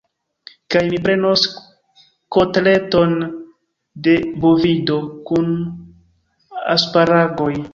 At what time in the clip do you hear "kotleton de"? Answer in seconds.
2.37-4.17